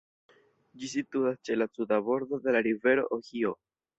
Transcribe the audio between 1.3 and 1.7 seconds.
ĉe la